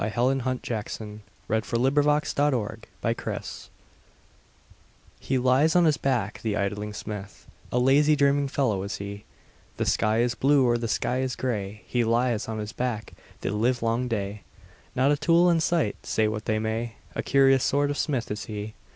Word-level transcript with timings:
Helen 0.03 0.39
Hunt 0.39 0.63
Jackson 0.63 1.21
The 1.47 1.61
Poet's 1.61 2.33
Forge 2.33 2.79
HE 5.19 5.37
lies 5.37 5.75
on 5.75 5.85
his 5.85 5.97
back, 5.97 6.41
the 6.41 6.57
idling 6.57 6.91
smith, 6.91 7.45
A 7.71 7.77
lazy, 7.77 8.15
dreaming 8.15 8.47
fellow 8.47 8.81
is 8.81 8.97
he; 8.97 9.25
The 9.77 9.85
sky 9.85 10.21
is 10.21 10.33
blue, 10.33 10.65
or 10.65 10.79
the 10.79 10.87
sky 10.87 11.19
is 11.19 11.35
gray, 11.35 11.83
He 11.85 12.03
lies 12.03 12.47
on 12.47 12.57
his 12.57 12.73
back 12.73 13.13
the 13.41 13.51
livelong 13.51 14.07
day, 14.07 14.41
Not 14.95 15.11
a 15.11 15.17
tool 15.17 15.51
in 15.51 15.59
sight, 15.59 16.03
say 16.03 16.27
what 16.27 16.45
they 16.45 16.57
may, 16.57 16.95
A 17.13 17.21
curious 17.21 17.63
sort 17.63 17.91
of 17.91 17.97
smith 17.99 18.31
is 18.31 18.45
he. 18.45 18.73